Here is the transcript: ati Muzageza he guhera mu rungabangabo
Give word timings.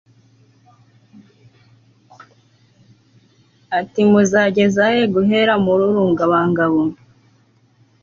ati 3.79 4.01
Muzageza 4.09 4.83
he 4.93 5.03
guhera 5.13 5.53
mu 5.63 5.73
rungabangabo 5.79 6.81